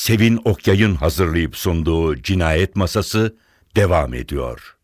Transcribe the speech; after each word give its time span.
Sevin 0.00 0.40
Okyay'ın 0.44 0.94
hazırlayıp 0.94 1.56
sunduğu 1.56 2.22
Cinayet 2.22 2.76
Masası 2.76 3.36
devam 3.76 4.14
ediyor. 4.14 4.76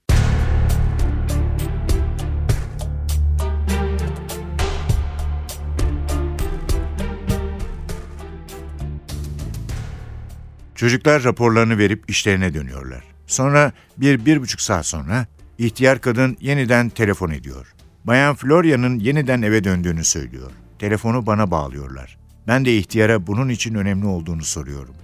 Çocuklar 10.75 11.25
raporlarını 11.25 11.79
verip 11.79 12.11
işlerine 12.11 12.55
dönüyorlar. 12.55 13.05
Sonra 13.27 13.73
bir, 13.97 14.27
bir 14.27 14.41
buçuk 14.41 14.61
saat 14.61 14.87
sonra 14.87 15.27
ihtiyar 15.59 16.01
kadın 16.01 16.37
yeniden 16.41 16.89
telefon 16.89 17.31
ediyor. 17.31 17.75
Bayan 18.05 18.35
Florya'nın 18.35 18.99
yeniden 18.99 19.43
eve 19.43 19.65
döndüğünü 19.65 20.05
söylüyor. 20.05 20.51
Telefonu 20.79 21.27
bana 21.27 21.51
bağlıyorlar. 21.51 22.19
Ben 22.47 22.65
de 22.65 22.77
ihtiyara 22.77 23.27
bunun 23.27 23.49
için 23.49 23.75
önemli 23.75 24.07
olduğunu 24.07 24.45
soruyorum. 24.45 24.95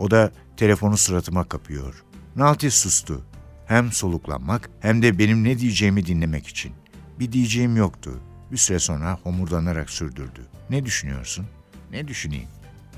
O 0.00 0.10
da 0.10 0.32
telefonu 0.56 0.96
suratıma 0.96 1.44
kapıyor. 1.44 2.04
Nalti 2.36 2.70
sustu. 2.70 3.22
Hem 3.66 3.92
soluklanmak 3.92 4.70
hem 4.80 5.02
de 5.02 5.18
benim 5.18 5.44
ne 5.44 5.58
diyeceğimi 5.58 6.06
dinlemek 6.06 6.46
için. 6.46 6.72
Bir 7.18 7.32
diyeceğim 7.32 7.76
yoktu. 7.76 8.20
Bir 8.52 8.56
süre 8.56 8.78
sonra 8.78 9.18
homurdanarak 9.22 9.90
sürdürdü. 9.90 10.40
Ne 10.70 10.84
düşünüyorsun? 10.84 11.46
Ne 11.90 12.08
düşüneyim? 12.08 12.48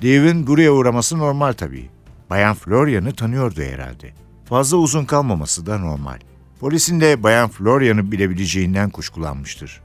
Dave'in 0.01 0.47
buraya 0.47 0.71
uğraması 0.71 1.17
normal 1.17 1.53
tabii. 1.53 1.89
Bayan 2.29 2.55
Florian'ı 2.55 3.15
tanıyordu 3.15 3.61
herhalde. 3.61 4.13
Fazla 4.45 4.77
uzun 4.77 5.05
kalmaması 5.05 5.65
da 5.65 5.77
normal. 5.77 6.19
Polisin 6.59 7.01
de 7.01 7.23
Bayan 7.23 7.49
Florian'ı 7.49 8.11
bilebileceğinden 8.11 8.89
kuşkulanmıştır. 8.89 9.81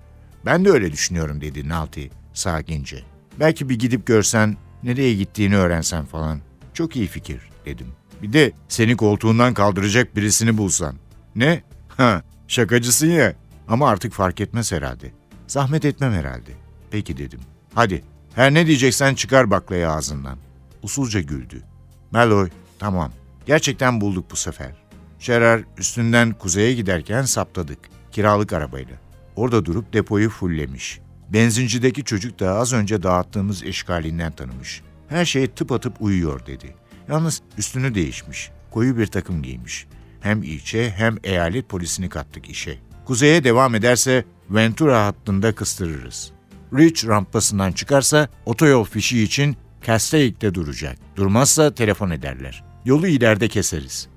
Ben 0.46 0.64
de 0.64 0.70
öyle 0.70 0.92
düşünüyorum 0.92 1.40
dedi 1.40 1.68
Nalti 1.68 2.10
sakince. 2.32 3.02
Belki 3.40 3.68
bir 3.68 3.78
gidip 3.78 4.06
görsen, 4.06 4.56
nereye 4.82 5.14
gittiğini 5.14 5.56
öğrensen 5.56 6.04
falan. 6.04 6.40
Çok 6.78 6.96
iyi 6.96 7.06
fikir 7.06 7.40
dedim. 7.66 7.86
Bir 8.22 8.32
de 8.32 8.52
seni 8.68 8.96
koltuğundan 8.96 9.54
kaldıracak 9.54 10.16
birisini 10.16 10.58
bulsan. 10.58 10.96
Ne? 11.36 11.62
Ha, 11.88 12.22
şakacısın 12.48 13.06
ya. 13.06 13.34
Ama 13.68 13.88
artık 13.88 14.12
fark 14.12 14.40
etmez 14.40 14.72
herhalde. 14.72 15.12
Zahmet 15.46 15.84
etmem 15.84 16.12
herhalde. 16.12 16.50
Peki 16.90 17.16
dedim. 17.16 17.40
Hadi, 17.74 18.04
her 18.34 18.54
ne 18.54 18.66
diyeceksen 18.66 19.14
çıkar 19.14 19.50
baklayı 19.50 19.90
ağzından. 19.90 20.38
Usulca 20.82 21.20
güldü. 21.20 21.62
Malloy, 22.10 22.48
tamam. 22.78 23.12
Gerçekten 23.46 24.00
bulduk 24.00 24.30
bu 24.30 24.36
sefer. 24.36 24.72
Şerer 25.18 25.64
üstünden 25.78 26.32
kuzeye 26.32 26.74
giderken 26.74 27.22
saptadık. 27.22 27.78
Kiralık 28.12 28.52
arabayla. 28.52 28.96
Orada 29.36 29.64
durup 29.64 29.92
depoyu 29.92 30.30
fullemiş. 30.30 31.00
Benzincideki 31.28 32.04
çocuk 32.04 32.40
da 32.40 32.54
az 32.54 32.72
önce 32.72 33.02
dağıttığımız 33.02 33.62
eşkalinden 33.62 34.32
tanımış. 34.32 34.82
Her 35.08 35.24
şey 35.24 35.46
tıpatıp 35.46 35.94
uyuyor 36.00 36.46
dedi. 36.46 36.74
Yalnız 37.08 37.42
üstünü 37.58 37.94
değişmiş. 37.94 38.50
Koyu 38.70 38.98
bir 38.98 39.06
takım 39.06 39.42
giymiş. 39.42 39.86
Hem 40.20 40.42
ilçe 40.42 40.90
hem 40.90 41.16
eyalet 41.24 41.68
polisini 41.68 42.08
kattık 42.08 42.50
işe. 42.50 42.78
Kuzeye 43.04 43.44
devam 43.44 43.74
ederse 43.74 44.24
Ventura 44.50 45.06
hattında 45.06 45.54
kıstırırız. 45.54 46.32
Rich 46.74 47.06
rampasından 47.06 47.72
çıkarsa 47.72 48.28
otoyol 48.46 48.84
fişi 48.84 49.22
için 49.22 49.56
Castellake'de 49.86 50.54
duracak. 50.54 50.98
Durmazsa 51.16 51.74
telefon 51.74 52.10
ederler. 52.10 52.64
Yolu 52.84 53.06
ileride 53.06 53.48
keseriz. 53.48 54.08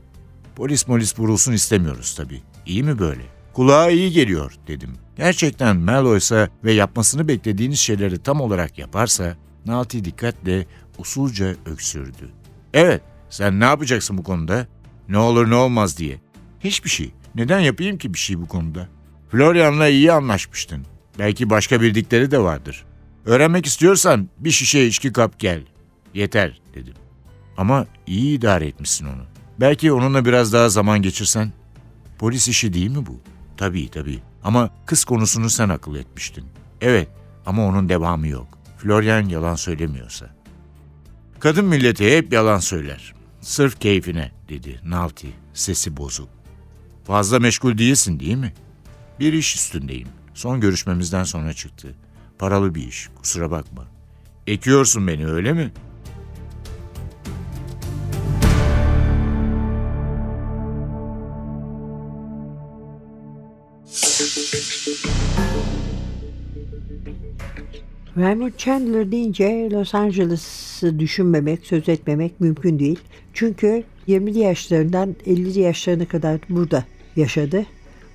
Polis 0.56 0.88
molis 0.88 1.20
vurulsun 1.20 1.54
istemiyoruz 1.54 2.16
tabii. 2.16 2.42
İyi 2.66 2.84
mi 2.84 3.00
böyle? 3.00 3.22
Kulağa 3.54 3.90
iyi 3.90 4.12
geliyor 4.12 4.54
dedim. 4.68 4.94
Gerçekten 5.18 5.78
Malloy'sa 5.78 6.50
ve 6.64 6.74
yapmasını 6.74 7.28
beklediğiniz 7.28 7.80
şeyleri 7.80 8.18
tam 8.18 8.42
olarak 8.42 8.78
yaparsa 8.78 9.36
Nalti 9.66 10.06
dikkatle 10.06 10.66
usulca 11.02 11.56
öksürdü. 11.66 12.30
Evet, 12.74 13.02
sen 13.30 13.60
ne 13.60 13.64
yapacaksın 13.66 14.18
bu 14.18 14.24
konuda? 14.24 14.68
Ne 15.10 15.18
olur 15.18 15.50
ne 15.50 15.56
olmaz 15.56 15.98
diye. 15.98 16.20
Hiçbir 16.60 16.90
şey. 16.90 17.12
Neden 17.36 17.60
yapayım 17.60 17.98
ki 17.98 18.14
bir 18.14 18.20
şey 18.20 18.42
bu 18.42 18.48
konuda? 18.48 18.88
Florian'la 19.32 19.88
iyi 19.88 20.12
anlaşmıştın. 20.12 20.86
Belki 21.20 21.50
başka 21.50 21.82
bildikleri 21.82 22.32
de 22.32 22.40
vardır. 22.40 22.86
Öğrenmek 23.26 23.66
istiyorsan 23.66 24.30
bir 24.38 24.52
şişe 24.52 24.86
içki 24.86 25.14
kap 25.14 25.40
gel. 25.40 25.64
Yeter 26.14 26.62
dedim. 26.74 26.94
Ama 27.58 27.86
iyi 28.08 28.38
idare 28.38 28.68
etmişsin 28.68 29.06
onu. 29.06 29.24
Belki 29.60 29.92
onunla 29.92 30.26
biraz 30.26 30.54
daha 30.54 30.70
zaman 30.70 31.02
geçirsen. 31.02 31.52
Polis 32.20 32.48
işi 32.48 32.74
değil 32.74 32.90
mi 32.90 33.06
bu? 33.06 33.22
Tabii 33.58 33.90
tabii. 33.90 34.20
Ama 34.44 34.70
kız 34.86 35.04
konusunu 35.04 35.50
sen 35.50 35.70
akıl 35.70 35.96
etmiştin. 35.96 36.46
Evet 36.82 37.08
ama 37.46 37.66
onun 37.66 37.90
devamı 37.90 38.28
yok. 38.28 38.48
Florian 38.78 39.30
yalan 39.30 39.56
söylemiyorsa. 39.56 40.36
Kadın 41.42 41.66
milleti 41.66 42.18
hep 42.18 42.34
yalan 42.34 42.60
söyler. 42.60 43.14
Sırf 43.42 43.80
keyfine 43.80 44.32
dedi 44.50 44.80
Nalti 44.86 45.28
sesi 45.54 45.98
bozuk. 45.98 46.30
Fazla 47.04 47.40
meşgul 47.40 47.78
değilsin 47.78 48.20
değil 48.20 48.36
mi? 48.36 48.54
Bir 49.20 49.34
iş 49.34 49.56
üstündeyim. 49.56 50.08
Son 50.34 50.62
görüşmemizden 50.62 51.24
sonra 51.24 51.54
çıktı. 51.54 51.96
Paralı 52.40 52.76
bir 52.76 52.88
iş 52.88 53.10
kusura 53.16 53.52
bakma. 53.52 53.88
Ekiyorsun 54.48 55.08
beni 55.08 55.28
öyle 55.28 55.54
mi?'' 55.54 55.91
Raymond 68.18 68.52
Chandler 68.58 69.12
deyince 69.12 69.70
Los 69.72 69.96
Angeles'ı 69.96 71.00
düşünmemek, 71.00 71.66
söz 71.66 71.90
etmemek 71.90 72.40
mümkün 72.40 72.80
değil. 72.80 73.00
Çünkü 73.34 73.84
20'li 74.08 74.40
yaşlarından 74.40 75.16
50'li 75.26 75.60
yaşlarına 75.60 76.06
kadar 76.06 76.40
burada 76.50 76.84
yaşadı. 77.16 77.66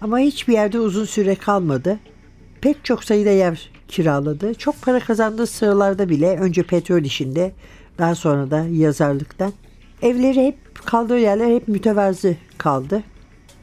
Ama 0.01 0.19
hiçbir 0.19 0.53
yerde 0.53 0.81
uzun 0.81 1.05
süre 1.05 1.35
kalmadı. 1.35 1.99
Pek 2.61 2.85
çok 2.85 3.05
sayıda 3.05 3.31
yer 3.31 3.71
kiraladı. 3.89 4.55
Çok 4.55 4.83
para 4.83 5.01
kazandığı 5.01 5.47
sıralarda 5.47 6.09
bile 6.09 6.37
önce 6.39 6.63
petrol 6.63 7.03
işinde, 7.03 7.53
daha 7.99 8.15
sonra 8.15 8.51
da 8.51 8.65
yazarlıktan. 8.71 9.53
Evleri 10.03 10.47
hep 10.47 10.87
kaldığı 10.87 11.19
yerler 11.19 11.55
hep 11.55 11.69
mütevazı 11.69 12.37
kaldı. 12.59 13.03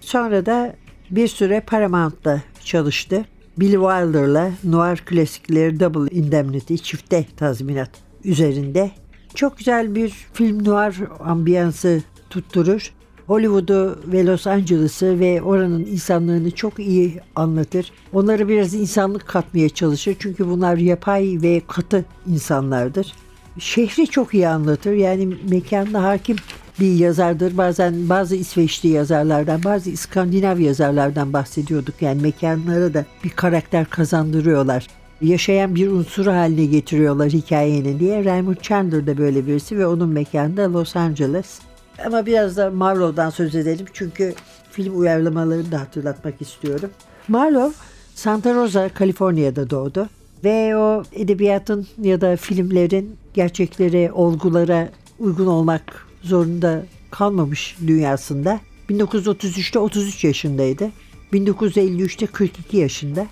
Sonra 0.02 0.46
da 0.46 0.76
bir 1.12 1.28
süre 1.28 1.60
Paramount'ta 1.60 2.42
çalıştı. 2.64 3.26
Billy 3.58 3.72
Wilder'la 3.72 4.52
noir 4.64 4.98
klasikleri 5.06 5.80
Double 5.80 6.16
Indemnity 6.16 6.76
çifte 6.76 7.26
tazminat 7.38 7.90
üzerinde 8.24 8.92
çok 9.36 9.58
güzel 9.58 9.96
bir 9.96 10.10
film 10.34 10.66
noir 10.66 10.96
ambiyansı 11.20 12.04
tutturur. 12.30 12.94
Hollywood'u 13.28 14.00
ve 14.08 14.26
Los 14.26 14.48
Angeles'ı 14.48 15.20
ve 15.20 15.42
oranın 15.42 15.86
insanlığını 15.86 16.52
çok 16.52 16.80
iyi 16.80 17.20
anlatır. 17.36 17.92
Onları 18.14 18.48
biraz 18.48 18.74
insanlık 18.74 19.28
katmaya 19.28 19.70
çalışır. 19.70 20.16
Çünkü 20.20 20.50
bunlar 20.50 20.78
yapay 20.78 21.38
ve 21.42 21.62
katı 21.68 22.06
insanlardır. 22.28 23.14
Şehri 23.60 24.08
çok 24.08 24.34
iyi 24.34 24.48
anlatır. 24.48 24.92
Yani 24.92 25.38
mekanına 25.50 26.04
hakim 26.04 26.36
bir 26.80 26.96
yazardır. 26.96 27.58
Bazen 27.58 28.10
bazı 28.10 28.36
İsveçli 28.36 28.90
yazarlardan, 28.90 29.64
bazı 29.64 29.90
İskandinav 29.90 30.60
yazarlardan 30.60 31.34
bahsediyorduk. 31.34 32.02
Yani 32.02 32.22
mekanlara 32.22 32.94
da 32.94 33.06
bir 33.24 33.30
karakter 33.30 33.86
kazandırıyorlar. 33.86 34.88
Yaşayan 35.22 35.76
bir 35.76 35.88
unsuru 35.88 36.32
haline 36.32 36.66
getiriyorlar 36.66 37.30
hikayenin 37.30 38.00
diye. 38.00 38.26
Raymond 38.26 38.58
Chandler 38.62 39.08
da 39.08 39.18
böyle 39.18 39.48
birisi 39.48 39.78
ve 39.78 39.88
onun 39.88 40.10
mekanı 40.10 40.58
da 40.58 40.74
Los 40.74 40.96
Angeles. 40.96 41.60
Ama 42.06 42.26
biraz 42.26 42.58
da 42.58 42.72
Marlowe'dan 42.72 43.30
söz 43.30 43.56
edelim 43.56 43.86
çünkü 43.94 44.34
film 44.72 45.00
uyarlamalarını 45.00 45.72
da 45.72 45.80
hatırlatmak 45.80 46.42
istiyorum. 46.42 46.90
Marlowe 47.28 47.76
Santa 48.16 48.54
Rosa, 48.54 48.90
Kaliforniya'da 48.90 49.70
doğdu 49.70 50.10
ve 50.44 50.78
o 50.78 51.04
edebiyatın 51.12 51.88
ya 52.02 52.22
da 52.22 52.38
filmlerin 52.38 53.16
gerçeklere, 53.34 54.12
olgulara 54.12 54.90
uygun 55.20 55.48
olmak 55.48 55.82
zorunda 56.24 56.86
kalmamış 57.12 57.76
dünyasında. 57.88 58.60
1933'te 58.90 59.80
33 59.80 60.24
yaşındaydı. 60.24 60.90
1953'te 61.34 62.26
42 62.26 62.78
yaşında. 62.78 63.28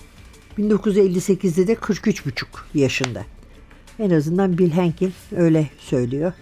1958'de 0.60 1.68
de 1.68 1.74
43,5 1.74 2.46
yaşında. 2.74 3.26
En 4.00 4.10
azından 4.10 4.58
Bill 4.58 4.72
Hankin 4.72 5.14
öyle 5.36 5.70
söylüyor. 5.80 6.34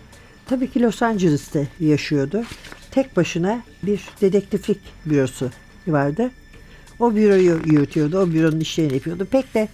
Tabii 0.46 0.72
ki 0.72 0.82
Los 0.82 1.02
Angeles'te 1.02 1.68
yaşıyordu. 1.80 2.44
Tek 2.92 3.18
başına 3.18 3.64
bir 3.84 4.02
dedektiflik 4.22 4.80
bürosu 5.06 5.50
vardı. 5.88 6.32
O 7.00 7.16
büroyu 7.16 7.60
yürütüyordu. 7.66 8.20
O 8.20 8.32
büronun 8.32 8.60
işlerini 8.60 8.94
yapıyordu. 8.94 9.28
Pek 9.32 9.54
de 9.54 9.68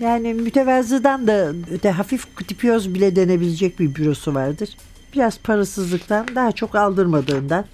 yani 0.00 0.34
mütevazıdan 0.34 1.26
da 1.26 1.52
öte 1.72 1.90
hafif 1.90 2.34
kutipiyoz 2.34 2.94
bile 2.94 3.16
denebilecek 3.16 3.80
bir 3.80 3.94
bürosu 3.94 4.34
vardır 4.34 4.76
biraz 5.12 5.38
parasızlıktan 5.38 6.26
daha 6.34 6.52
çok 6.52 6.74
aldırmadığından 6.74 7.64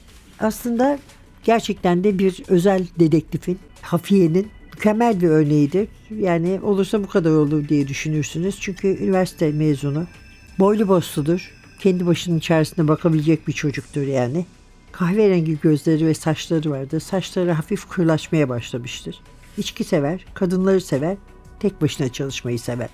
aslında 0.40 0.99
gerçekten 1.44 2.05
de 2.05 2.19
bir 2.19 2.43
özel 2.49 2.87
dedektifin, 2.99 3.58
hafiyenin 3.82 4.50
mükemmel 4.75 5.20
bir 5.20 5.29
örneğidir. 5.29 5.88
Yani 6.11 6.61
olursa 6.62 7.02
bu 7.02 7.08
kadar 7.08 7.31
olur 7.31 7.69
diye 7.69 7.88
düşünürsünüz. 7.88 8.61
Çünkü 8.61 8.88
üniversite 8.88 9.52
mezunu, 9.52 10.06
boylu 10.58 10.88
bosludur, 10.88 11.52
kendi 11.79 12.06
başının 12.06 12.38
içerisine 12.38 12.88
bakabilecek 12.88 13.49
bir 13.49 13.52
çocuktur 13.52 14.02
yani. 14.02 14.46
Kahverengi 14.93 15.61
gözleri 15.61 16.06
ve 16.06 16.14
saçları 16.14 16.70
vardı. 16.70 17.00
Saçları 17.00 17.52
hafif 17.52 17.88
kırlaşmaya 17.88 18.49
başlamıştır. 18.49 19.20
İçki 19.58 19.85
sever, 19.85 20.25
kadınları 20.35 20.81
sever, 20.81 21.17
tek 21.61 21.82
başına 21.82 22.08
çalışmayı 22.12 22.58
sever. 22.58 22.88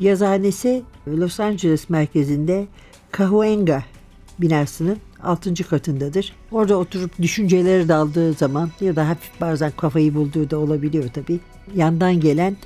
Yazıhanesi 0.00 0.82
Los 1.08 1.40
Angeles 1.40 1.90
merkezinde 1.90 2.66
Cahuenga 3.18 3.84
binasının 4.38 4.98
6. 5.22 5.54
katındadır. 5.54 6.32
Orada 6.52 6.76
oturup 6.76 7.18
düşünceleri 7.18 7.88
daldığı 7.88 8.32
zaman 8.32 8.70
ya 8.80 8.96
da 8.96 9.08
hafif 9.08 9.40
bazen 9.40 9.72
kafayı 9.76 10.14
bulduğu 10.14 10.50
da 10.50 10.58
olabiliyor 10.58 11.08
tabii. 11.14 11.40
Yandan 11.74 12.20
gelen 12.20 12.56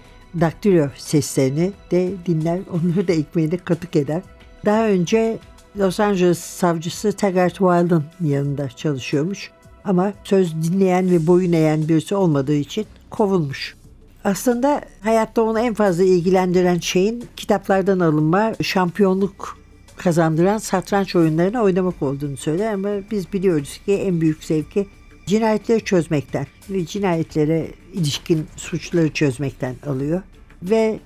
daktilo 0.40 0.88
seslerini 0.96 1.72
de 1.90 2.12
dinler. 2.26 2.60
Onları 2.72 3.08
da 3.08 3.12
ekmeğine 3.12 3.56
katık 3.56 3.96
eder. 3.96 4.22
Daha 4.64 4.86
önce 4.86 5.38
Los 5.78 6.00
Angeles 6.00 6.38
savcısı 6.38 7.12
Taggart 7.12 7.52
Wild'ın 7.52 8.04
yanında 8.20 8.68
çalışıyormuş. 8.68 9.50
Ama 9.84 10.12
söz 10.24 10.62
dinleyen 10.62 11.10
ve 11.10 11.26
boyun 11.26 11.52
eğen 11.52 11.88
birisi 11.88 12.14
olmadığı 12.14 12.54
için 12.54 12.86
kovulmuş. 13.10 13.76
Aslında 14.24 14.80
hayatta 15.00 15.42
onu 15.42 15.60
en 15.60 15.74
fazla 15.74 16.04
ilgilendiren 16.04 16.78
şeyin 16.78 17.24
kitaplardan 17.36 18.00
alınma, 18.00 18.52
şampiyonluk 18.62 19.63
kazandıran 19.96 20.58
satranç 20.58 21.16
oyunlarını 21.16 21.62
oynamak 21.62 22.02
olduğunu 22.02 22.36
söyler 22.36 22.72
ama 22.72 22.88
biz 23.10 23.32
biliyoruz 23.32 23.80
ki 23.86 23.92
en 23.92 24.20
büyük 24.20 24.44
zevki 24.44 24.86
cinayetleri 25.26 25.84
çözmekten 25.84 26.46
ve 26.70 26.86
cinayetlere 26.86 27.70
ilişkin 27.92 28.46
suçları 28.56 29.12
çözmekten 29.12 29.74
alıyor. 29.86 30.22
Ve 30.62 30.98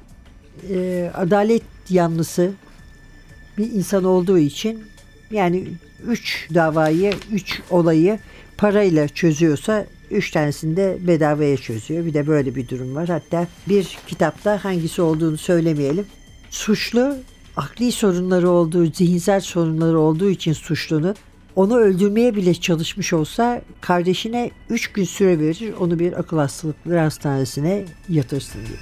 e, 0.70 1.11
adalet 1.14 1.62
yanlısı 1.90 2.52
bir 3.58 3.73
insan 3.73 4.05
olduğu 4.05 4.38
için 4.38 4.82
yani 5.31 5.64
üç 6.06 6.49
davayı, 6.55 7.12
üç 7.32 7.61
olayı 7.70 8.19
parayla 8.56 9.08
çözüyorsa 9.08 9.87
üç 10.11 10.31
tanesini 10.31 10.76
de 10.76 10.99
bedavaya 11.00 11.56
çözüyor. 11.56 12.06
Bir 12.06 12.14
de 12.14 12.26
böyle 12.26 12.55
bir 12.55 12.69
durum 12.69 12.94
var. 12.94 13.08
Hatta 13.08 13.46
bir 13.69 13.99
kitapta 14.06 14.64
hangisi 14.64 15.02
olduğunu 15.02 15.37
söylemeyelim. 15.37 16.06
Suçlu 16.50 17.17
akli 17.58 17.93
sorunları 17.93 18.50
olduğu, 18.50 18.93
zihinsel 18.93 19.40
sorunları 19.40 19.99
olduğu 19.99 20.31
için 20.31 20.52
suçlunun 20.52 21.14
onu 21.56 21.76
öldürmeye 21.76 22.37
bile 22.37 22.55
çalışmış 22.55 23.12
olsa 23.12 23.62
kardeşine 23.81 24.50
3 24.70 24.93
gün 24.93 25.05
süre 25.05 25.38
verir 25.38 25.75
onu 25.81 25.99
bir 25.99 26.12
akıl 26.19 26.38
hastalıkları 26.38 26.99
hastanesine 26.99 27.84
yatırsın 28.08 28.60
diye. 28.66 28.78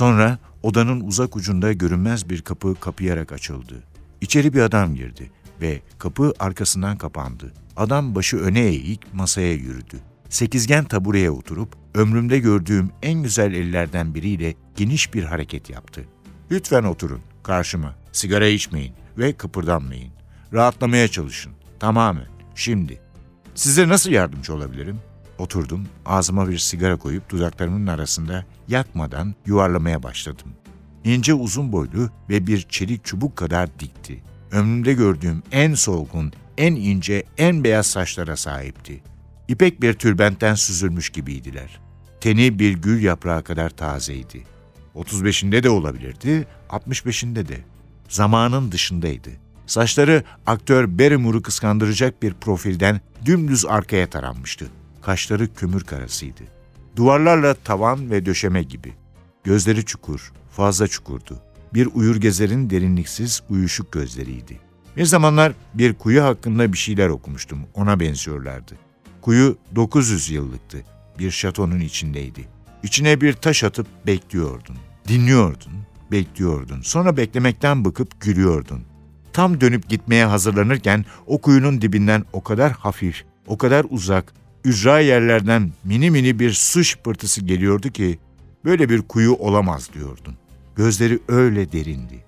Sonra 0.00 0.38
odanın 0.62 1.00
uzak 1.00 1.36
ucunda 1.36 1.72
görünmez 1.72 2.30
bir 2.30 2.42
kapı 2.42 2.74
kapıyarak 2.80 3.32
açıldı. 3.32 3.82
İçeri 4.20 4.52
bir 4.52 4.60
adam 4.60 4.94
girdi 4.94 5.30
ve 5.60 5.80
kapı 5.98 6.32
arkasından 6.38 6.98
kapandı. 6.98 7.52
Adam 7.76 8.14
başı 8.14 8.36
öne 8.36 8.60
eğik 8.60 9.14
masaya 9.14 9.52
yürüdü. 9.52 9.96
Sekizgen 10.28 10.84
tabureye 10.84 11.30
oturup 11.30 11.74
ömrümde 11.94 12.38
gördüğüm 12.38 12.90
en 13.02 13.22
güzel 13.22 13.54
ellerden 13.54 14.14
biriyle 14.14 14.54
geniş 14.76 15.14
bir 15.14 15.24
hareket 15.24 15.70
yaptı. 15.70 16.04
Lütfen 16.50 16.84
oturun 16.84 17.20
karşıma. 17.42 17.94
Sigara 18.12 18.46
içmeyin 18.46 18.94
ve 19.18 19.32
kıpırdanmayın. 19.32 20.12
Rahatlamaya 20.52 21.08
çalışın. 21.08 21.52
Tamamen. 21.80 22.28
Şimdi. 22.54 23.00
Size 23.54 23.88
nasıl 23.88 24.10
yardımcı 24.10 24.54
olabilirim? 24.54 24.98
Oturdum, 25.40 25.88
ağzıma 26.06 26.48
bir 26.48 26.58
sigara 26.58 26.96
koyup 26.96 27.30
dudaklarımın 27.30 27.86
arasında 27.86 28.44
yakmadan 28.68 29.34
yuvarlamaya 29.46 30.02
başladım. 30.02 30.48
İnce 31.04 31.34
uzun 31.34 31.72
boylu 31.72 32.10
ve 32.28 32.46
bir 32.46 32.66
çelik 32.68 33.04
çubuk 33.04 33.36
kadar 33.36 33.78
dikti. 33.78 34.22
Ömrümde 34.52 34.92
gördüğüm 34.92 35.42
en 35.52 35.74
solgun, 35.74 36.32
en 36.58 36.74
ince, 36.74 37.24
en 37.38 37.64
beyaz 37.64 37.86
saçlara 37.86 38.36
sahipti. 38.36 39.02
İpek 39.48 39.82
bir 39.82 39.92
tülbentten 39.92 40.54
süzülmüş 40.54 41.10
gibiydiler. 41.10 41.80
Teni 42.20 42.58
bir 42.58 42.72
gül 42.72 43.02
yaprağı 43.02 43.44
kadar 43.44 43.70
tazeydi. 43.70 44.42
35'inde 44.94 45.62
de 45.62 45.70
olabilirdi, 45.70 46.46
65'inde 46.70 47.48
de. 47.48 47.58
Zamanın 48.08 48.72
dışındaydı. 48.72 49.30
Saçları 49.66 50.24
aktör 50.46 50.98
Barrymore'u 50.98 51.42
kıskandıracak 51.42 52.22
bir 52.22 52.34
profilden 52.34 53.00
dümdüz 53.24 53.66
arkaya 53.66 54.10
taranmıştı. 54.10 54.66
Kaşları 55.02 55.54
kömür 55.54 55.84
karasıydı. 55.84 56.42
Duvarlarla 56.96 57.54
tavan 57.54 58.10
ve 58.10 58.26
döşeme 58.26 58.62
gibi. 58.62 58.92
Gözleri 59.44 59.84
çukur, 59.84 60.32
fazla 60.50 60.88
çukurdu. 60.88 61.42
Bir 61.74 61.88
uyur 61.94 62.16
gezerin 62.16 62.70
derinliksiz, 62.70 63.42
uyuşuk 63.48 63.92
gözleriydi. 63.92 64.60
Bir 64.96 65.04
zamanlar 65.04 65.52
bir 65.74 65.94
kuyu 65.94 66.24
hakkında 66.24 66.72
bir 66.72 66.78
şeyler 66.78 67.08
okumuştum. 67.08 67.58
Ona 67.74 68.00
benziyorlardı. 68.00 68.74
Kuyu 69.20 69.58
900 69.74 70.30
yıllıktı. 70.30 70.84
Bir 71.18 71.30
şatonun 71.30 71.80
içindeydi. 71.80 72.48
İçine 72.82 73.20
bir 73.20 73.32
taş 73.32 73.64
atıp 73.64 73.86
bekliyordun. 74.06 74.76
Dinliyordun, 75.08 75.72
bekliyordun. 76.12 76.80
Sonra 76.80 77.16
beklemekten 77.16 77.84
bıkıp 77.84 78.20
gülüyordun. 78.20 78.82
Tam 79.32 79.60
dönüp 79.60 79.88
gitmeye 79.88 80.24
hazırlanırken 80.24 81.04
o 81.26 81.40
kuyunun 81.40 81.80
dibinden 81.80 82.24
o 82.32 82.42
kadar 82.42 82.72
hafif, 82.72 83.24
o 83.46 83.58
kadar 83.58 83.86
uzak, 83.90 84.34
ücra 84.64 85.00
yerlerden 85.00 85.72
mini 85.84 86.10
mini 86.10 86.38
bir 86.38 86.52
su 86.52 86.84
şıpırtısı 86.84 87.40
geliyordu 87.40 87.90
ki 87.90 88.18
böyle 88.64 88.88
bir 88.88 89.02
kuyu 89.02 89.34
olamaz 89.34 89.90
diyordun. 89.94 90.34
Gözleri 90.76 91.18
öyle 91.28 91.72
derindi 91.72 92.24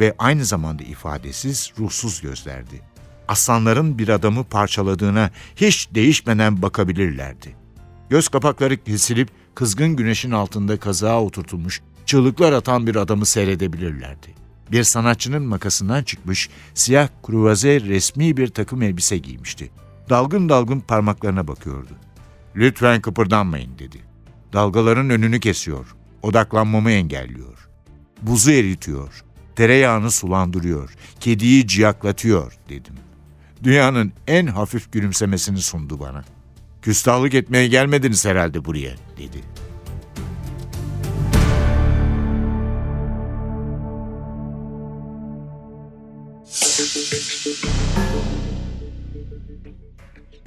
ve 0.00 0.14
aynı 0.18 0.44
zamanda 0.44 0.82
ifadesiz, 0.82 1.72
ruhsuz 1.78 2.20
gözlerdi. 2.20 2.80
Aslanların 3.28 3.98
bir 3.98 4.08
adamı 4.08 4.44
parçaladığına 4.44 5.30
hiç 5.56 5.88
değişmeden 5.94 6.62
bakabilirlerdi. 6.62 7.56
Göz 8.10 8.28
kapakları 8.28 8.84
kesilip 8.84 9.28
kızgın 9.54 9.96
güneşin 9.96 10.30
altında 10.30 10.78
kazağa 10.78 11.22
oturtulmuş, 11.22 11.80
çığlıklar 12.06 12.52
atan 12.52 12.86
bir 12.86 12.96
adamı 12.96 13.26
seyredebilirlerdi. 13.26 14.28
Bir 14.72 14.84
sanatçının 14.84 15.42
makasından 15.42 16.02
çıkmış, 16.02 16.48
siyah 16.74 17.08
kruvaze 17.22 17.80
resmi 17.80 18.36
bir 18.36 18.48
takım 18.48 18.82
elbise 18.82 19.18
giymişti. 19.18 19.70
Dalgın 20.08 20.48
dalgın 20.48 20.80
parmaklarına 20.80 21.48
bakıyordu. 21.48 21.92
Lütfen 22.56 23.00
kıpırdanmayın 23.00 23.78
dedi. 23.78 23.98
Dalgaların 24.52 25.10
önünü 25.10 25.40
kesiyor, 25.40 25.96
odaklanmamı 26.22 26.90
engelliyor. 26.90 27.68
Buzu 28.22 28.50
eritiyor, 28.50 29.24
tereyağını 29.56 30.10
sulandırıyor, 30.10 30.94
kediyi 31.20 31.66
ciyaklatıyor 31.66 32.52
dedim. 32.68 32.94
Dünyanın 33.62 34.12
en 34.26 34.46
hafif 34.46 34.92
gülümsemesini 34.92 35.58
sundu 35.58 36.00
bana. 36.00 36.24
Küstahlık 36.82 37.34
etmeye 37.34 37.68
gelmediniz 37.68 38.24
herhalde 38.24 38.64
buraya 38.64 38.94
dedi. 39.18 39.42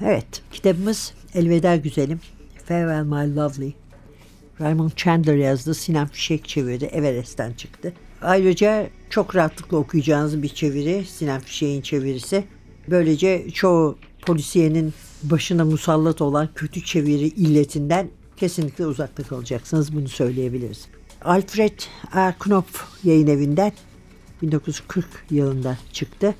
Evet, 0.00 0.42
kitabımız 0.52 1.14
Elveda 1.34 1.76
Güzelim. 1.76 2.20
Farewell 2.64 3.04
My 3.04 3.36
Lovely. 3.36 3.72
Raymond 4.60 4.90
Chandler 4.96 5.36
yazdı. 5.36 5.74
Sinan 5.74 6.08
Fişek 6.08 6.48
çevirdi. 6.48 6.84
Everest'ten 6.84 7.52
çıktı. 7.52 7.92
Ayrıca 8.22 8.88
çok 9.10 9.36
rahatlıkla 9.36 9.76
okuyacağınız 9.76 10.42
bir 10.42 10.48
çeviri. 10.48 11.04
Sinan 11.04 11.40
Fişek'in 11.40 11.80
çevirisi. 11.80 12.44
Böylece 12.90 13.50
çoğu 13.50 13.98
polisiyenin 14.26 14.94
başına 15.22 15.64
musallat 15.64 16.20
olan 16.22 16.48
kötü 16.54 16.84
çeviri 16.84 17.26
illetinden 17.26 18.08
kesinlikle 18.36 18.86
uzakta 18.86 19.22
kalacaksınız. 19.22 19.96
Bunu 19.96 20.08
söyleyebiliriz. 20.08 20.88
Alfred 21.24 21.78
A. 22.12 22.32
Knopf 22.38 22.84
yayın 23.04 23.26
evinden 23.26 23.72
1940 24.42 25.06
yılında 25.30 25.78
çıktı. 25.92 26.34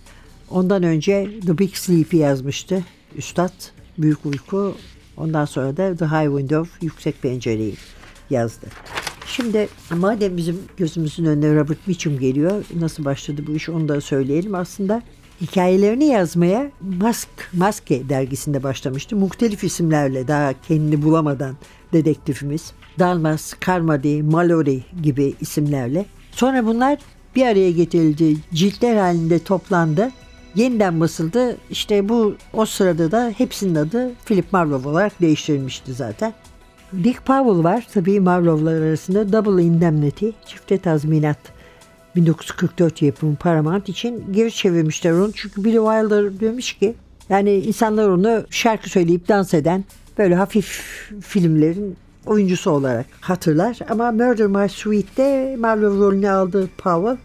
Ondan 0.53 0.83
önce 0.83 1.31
The 1.47 1.59
Big 1.59 1.75
Sleep'i 1.75 2.17
yazmıştı. 2.17 2.85
Üstad 3.17 3.53
Büyük 3.99 4.27
Uyku. 4.27 4.75
Ondan 5.17 5.45
sonra 5.45 5.77
da 5.77 5.97
The 5.97 6.05
High 6.05 6.39
Window 6.39 6.87
Yüksek 6.87 7.23
Pencereyi 7.23 7.75
yazdı. 8.31 8.67
Şimdi 9.27 9.69
madem 9.91 10.37
bizim 10.37 10.59
gözümüzün 10.77 11.25
önüne 11.25 11.55
Robert 11.55 11.87
Mitchum 11.87 12.19
geliyor. 12.19 12.65
Nasıl 12.81 13.05
başladı 13.05 13.45
bu 13.47 13.53
iş 13.53 13.69
onu 13.69 13.89
da 13.89 14.01
söyleyelim. 14.01 14.55
Aslında 14.55 15.03
hikayelerini 15.41 16.05
yazmaya 16.05 16.71
Mask, 16.81 17.29
Maske 17.53 18.09
dergisinde 18.09 18.63
başlamıştı. 18.63 19.17
Muhtelif 19.17 19.65
isimlerle 19.65 20.29
daha 20.29 20.55
kendini 20.69 21.03
bulamadan 21.03 21.57
dedektifimiz. 21.93 22.73
Dalmas, 22.99 23.55
Carmody, 23.67 24.23
Mallory 24.23 24.81
gibi 25.03 25.35
isimlerle. 25.41 26.07
Sonra 26.33 26.67
bunlar 26.67 26.99
bir 27.37 27.47
araya 27.47 27.71
getirildi. 27.71 28.37
Ciltler 28.55 28.97
halinde 28.97 29.39
toplandı. 29.39 30.11
Yeniden 30.55 31.01
basıldı. 31.01 31.57
İşte 31.71 32.09
bu 32.09 32.35
o 32.53 32.67
sırada 32.67 33.11
da 33.11 33.33
hepsinin 33.39 33.75
adı 33.75 34.11
Philip 34.27 34.53
Marlowe 34.53 34.89
olarak 34.89 35.21
değiştirilmişti 35.21 35.93
zaten. 35.93 36.33
Dick 37.05 37.27
Powell 37.27 37.65
var. 37.65 37.87
Tabii 37.95 38.21
Marlowe'lar 38.21 38.83
arasında 38.83 39.33
Double 39.33 39.63
Indemnity, 39.63 40.29
çifte 40.47 40.79
tazminat 40.79 41.39
1944 42.17 43.03
yapımı 43.03 43.37
Paramount 43.37 43.89
için 43.89 44.25
geri 44.33 44.53
çevirmişler 44.53 45.13
onu. 45.13 45.33
Çünkü 45.33 45.65
Billy 45.65 45.77
Wilder 45.77 46.41
demiş 46.41 46.73
ki 46.73 46.95
yani 47.29 47.55
insanlar 47.55 48.09
onu 48.09 48.45
şarkı 48.51 48.91
söyleyip 48.91 49.29
dans 49.29 49.55
eden 49.55 49.85
böyle 50.19 50.35
hafif 50.35 50.67
filmlerin 51.21 51.97
oyuncusu 52.27 52.71
olarak 52.71 53.07
hatırlar. 53.21 53.79
Ama 53.89 54.13
Murder 54.13 54.47
My 54.47 54.69
Sweet'te 54.69 55.57
Marlowe 55.57 55.99
rolünü 55.99 56.31
aldı 56.31 56.69
Powell 56.79 57.17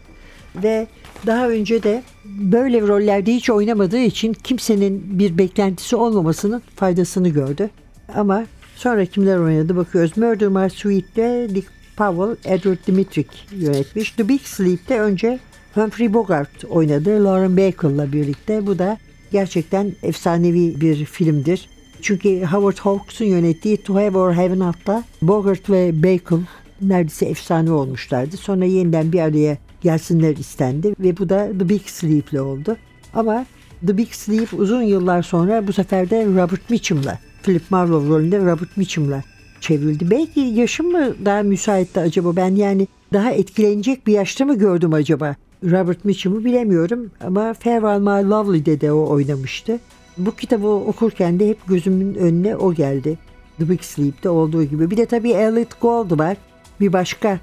ve 0.62 0.86
daha 1.26 1.48
önce 1.48 1.82
de 1.82 2.02
böyle 2.24 2.80
rollerde 2.80 3.34
hiç 3.34 3.50
oynamadığı 3.50 3.98
için 3.98 4.32
kimsenin 4.32 5.18
bir 5.18 5.38
beklentisi 5.38 5.96
olmamasının 5.96 6.62
faydasını 6.76 7.28
gördü. 7.28 7.70
Ama 8.14 8.44
sonra 8.76 9.04
kimler 9.04 9.38
oynadı 9.38 9.76
bakıyoruz. 9.76 10.16
Murder 10.16 10.48
My 10.48 10.70
Sweet'te 10.70 11.48
Dick 11.54 11.68
Powell, 11.96 12.54
Edward 12.54 12.86
Dimitrik 12.86 13.26
yönetmiş. 13.52 14.10
The 14.10 14.28
Big 14.28 14.40
Sleep'te 14.40 15.00
önce 15.00 15.38
Humphrey 15.74 16.14
Bogart 16.14 16.64
oynadı 16.64 17.24
Lauren 17.24 17.56
Bacall'la 17.56 18.12
birlikte. 18.12 18.66
Bu 18.66 18.78
da 18.78 18.98
gerçekten 19.32 19.92
efsanevi 20.02 20.80
bir 20.80 21.04
filmdir. 21.04 21.68
Çünkü 22.02 22.44
Howard 22.44 22.78
Hawks'un 22.78 23.24
yönettiği 23.24 23.76
To 23.76 23.94
Have 23.94 24.18
or 24.18 24.32
Have 24.32 24.58
Not'ta 24.58 25.04
Bogart 25.22 25.70
ve 25.70 26.02
Bacall 26.02 26.40
neredeyse 26.82 27.26
efsane 27.26 27.72
olmuşlardı. 27.72 28.36
Sonra 28.36 28.64
yeniden 28.64 29.12
bir 29.12 29.20
araya 29.20 29.58
gelsinler 29.80 30.36
istendi 30.36 30.94
ve 31.00 31.16
bu 31.16 31.28
da 31.28 31.48
The 31.58 31.68
Big 31.68 31.82
Sleep'le 31.86 32.40
oldu. 32.40 32.76
Ama 33.14 33.46
The 33.86 33.96
Big 33.96 34.08
Sleep 34.12 34.52
uzun 34.52 34.82
yıllar 34.82 35.22
sonra 35.22 35.66
bu 35.66 35.72
sefer 35.72 36.10
de 36.10 36.26
Robert 36.26 36.70
Mitchum'la, 36.70 37.18
Philip 37.42 37.70
Marlowe 37.70 38.08
rolünde 38.08 38.38
Robert 38.38 38.76
Mitchum'la 38.76 39.22
çevrildi. 39.60 40.10
Belki 40.10 40.40
yaşım 40.40 40.92
mı 40.92 41.14
daha 41.24 41.42
müsaitti 41.42 42.00
acaba? 42.00 42.36
Ben 42.36 42.56
yani 42.56 42.88
daha 43.12 43.30
etkilenecek 43.30 44.06
bir 44.06 44.12
yaşta 44.12 44.44
mı 44.44 44.58
gördüm 44.58 44.92
acaba? 44.92 45.34
Robert 45.64 46.04
Mitchum'u 46.04 46.44
bilemiyorum 46.44 47.10
ama 47.20 47.54
Farewell 47.54 47.98
My 47.98 48.30
Lovely'de 48.30 48.80
de 48.80 48.92
o 48.92 49.08
oynamıştı. 49.08 49.78
Bu 50.18 50.36
kitabı 50.36 50.66
okurken 50.66 51.40
de 51.40 51.48
hep 51.48 51.66
gözümün 51.68 52.14
önüne 52.14 52.56
o 52.56 52.74
geldi. 52.74 53.18
The 53.58 53.68
Big 53.68 53.82
Sleep'te 53.82 54.28
olduğu 54.28 54.64
gibi. 54.64 54.90
Bir 54.90 54.96
de 54.96 55.06
tabii 55.06 55.30
Elliot 55.30 55.80
Gould 55.80 56.18
var. 56.18 56.36
Bir 56.80 56.92
başka 56.92 57.38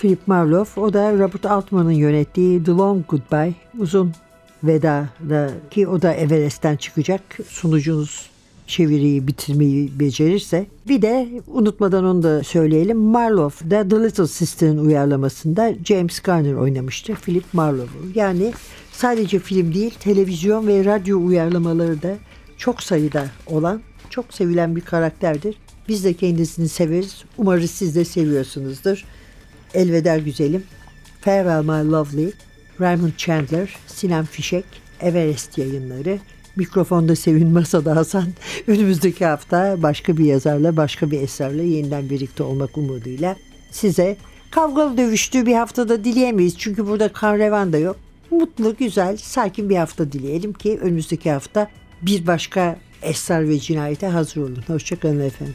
Philip 0.00 0.28
Marlowe. 0.28 0.80
O 0.80 0.92
da 0.92 1.12
Robert 1.12 1.46
Altman'ın 1.46 1.90
yönettiği 1.90 2.64
The 2.64 2.72
Long 2.72 3.06
Goodbye. 3.08 3.54
Uzun 3.78 4.12
Veda 4.64 5.08
da 5.28 5.50
ki 5.70 5.88
o 5.88 6.02
da 6.02 6.14
Everest'ten 6.14 6.76
çıkacak. 6.76 7.20
Sunucunuz 7.48 8.30
çeviriyi 8.66 9.26
bitirmeyi 9.26 10.00
becerirse. 10.00 10.66
Bir 10.88 11.02
de 11.02 11.28
unutmadan 11.46 12.04
onu 12.04 12.22
da 12.22 12.44
söyleyelim. 12.44 12.98
Marlowe 12.98 13.68
The 13.68 14.02
Little 14.02 14.26
Sister'ın 14.26 14.78
uyarlamasında 14.78 15.74
James 15.84 16.20
Garner 16.20 16.54
oynamıştı. 16.54 17.14
Philip 17.14 17.44
Marlowe'u. 17.52 18.18
Yani 18.18 18.52
sadece 18.92 19.38
film 19.38 19.74
değil 19.74 19.94
televizyon 20.00 20.66
ve 20.66 20.84
radyo 20.84 21.26
uyarlamaları 21.26 22.02
da 22.02 22.14
çok 22.56 22.82
sayıda 22.82 23.26
olan 23.46 23.80
çok 24.10 24.34
sevilen 24.34 24.76
bir 24.76 24.80
karakterdir. 24.80 25.56
Biz 25.88 26.04
de 26.04 26.14
kendisini 26.14 26.68
severiz. 26.68 27.24
Umarız 27.38 27.70
siz 27.70 27.96
de 27.96 28.04
seviyorsunuzdur. 28.04 29.04
Elveda 29.74 30.18
güzelim. 30.18 30.62
Farewell 31.20 31.62
My 31.62 31.90
Lovely, 31.90 32.32
Raymond 32.80 33.12
Chandler, 33.16 33.76
Sinem 33.86 34.24
Fişek, 34.24 34.64
Everest 35.00 35.58
yayınları. 35.58 36.18
Mikrofonda 36.56 37.16
Sevin 37.16 37.48
Masada 37.48 37.96
Hasan. 37.96 38.28
Önümüzdeki 38.66 39.26
hafta 39.26 39.82
başka 39.82 40.16
bir 40.16 40.24
yazarla, 40.24 40.76
başka 40.76 41.10
bir 41.10 41.20
eserle 41.20 41.62
yeniden 41.62 42.10
birlikte 42.10 42.42
olmak 42.42 42.78
umuduyla 42.78 43.36
size 43.70 44.16
kavgalı 44.50 44.96
dövüştüğü 44.96 45.46
bir 45.46 45.54
haftada 45.54 46.04
dileyemeyiz. 46.04 46.58
Çünkü 46.58 46.86
burada 46.86 47.12
kan 47.12 47.38
revan 47.38 47.72
da 47.72 47.78
yok. 47.78 47.96
Mutlu, 48.30 48.76
güzel, 48.76 49.16
sakin 49.16 49.70
bir 49.70 49.76
hafta 49.76 50.12
dileyelim 50.12 50.52
ki 50.52 50.78
önümüzdeki 50.82 51.30
hafta 51.30 51.70
bir 52.02 52.26
başka 52.26 52.76
esrar 53.02 53.48
ve 53.48 53.58
cinayete 53.58 54.06
hazır 54.06 54.40
olun. 54.40 54.64
Hoşçakalın 54.66 55.20
efendim. 55.20 55.54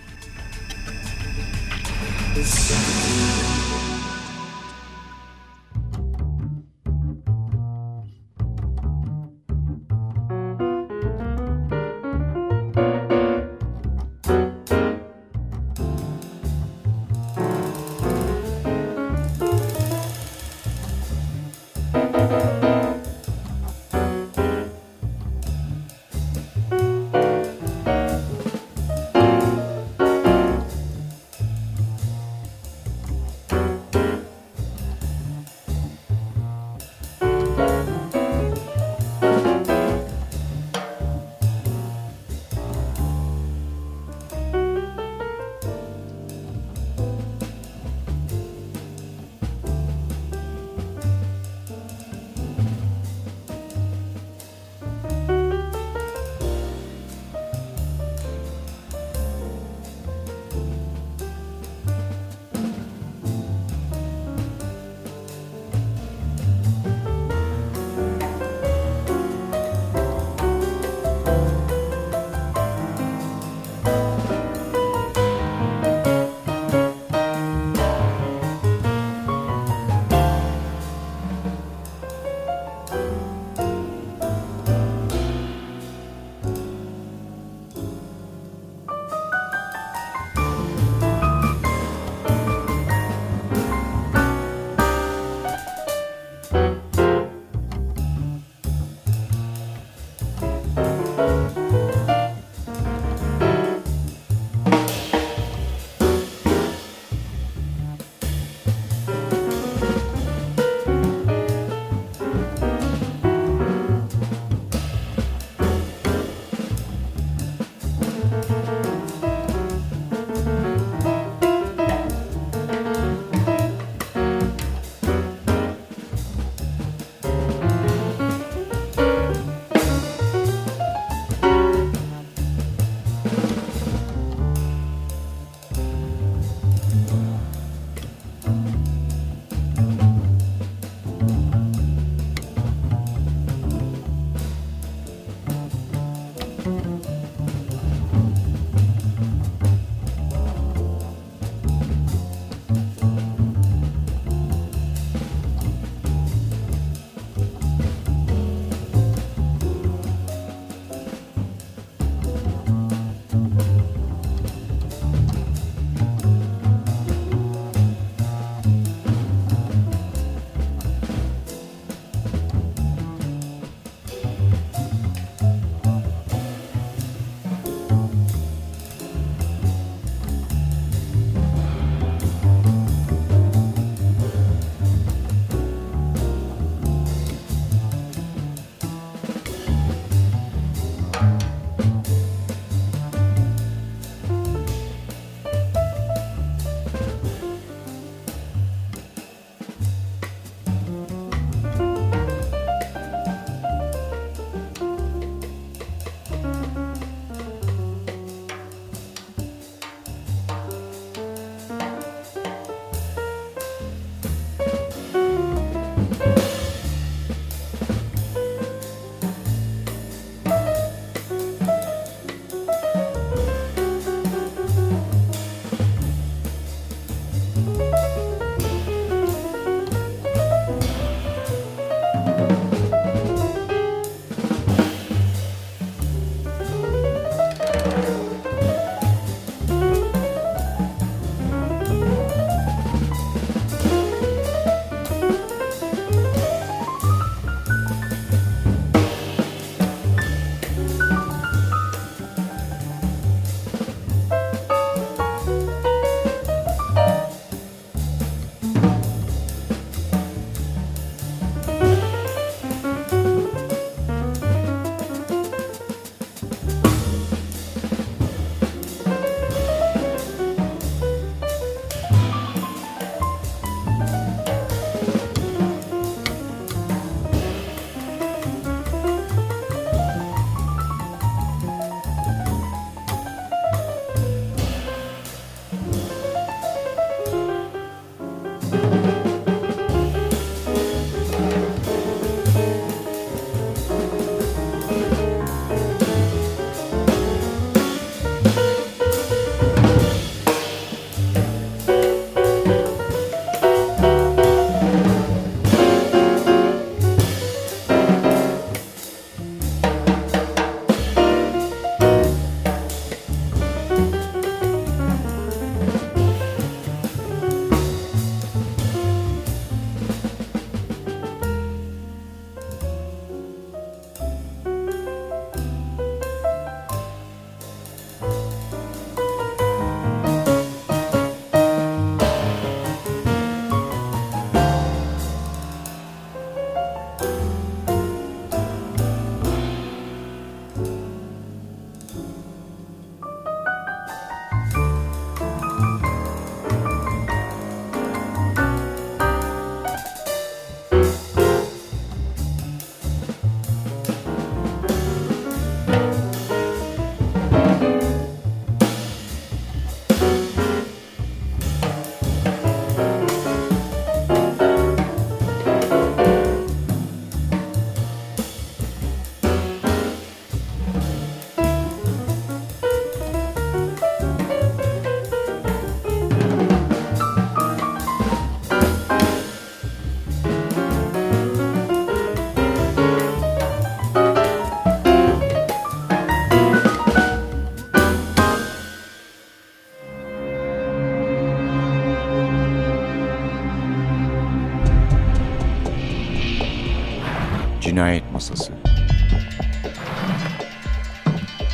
Masası. 398.50 398.74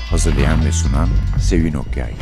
Hazırlayan 0.09 0.65
ve 0.65 0.71
sunan 0.71 1.09
Sevin 1.39 1.73
Okyay 1.73 2.13